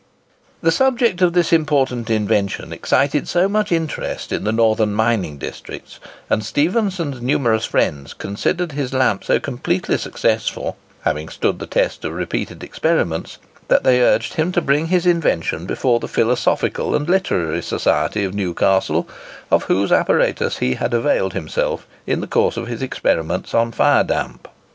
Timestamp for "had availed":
20.73-21.33